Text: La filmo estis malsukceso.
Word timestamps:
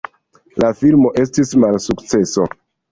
La 0.63 0.71
filmo 0.81 1.13
estis 1.27 1.55
malsukceso. 1.67 2.51